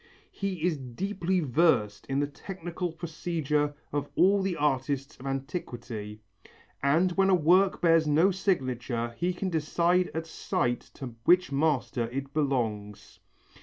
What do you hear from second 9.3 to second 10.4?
can decide at